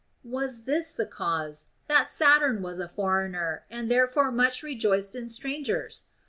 Was 0.25 0.63
this 0.63 0.93
the 0.93 1.05
cause, 1.05 1.67
that 1.87 2.07
Saturn 2.07 2.63
was 2.63 2.79
a 2.79 2.89
for 2.89 3.21
eigner, 3.21 3.59
and 3.69 3.91
therefore 3.91 4.31
much 4.31 4.63
rejoiced 4.63 5.15
in 5.15 5.29
strangers 5.29 6.05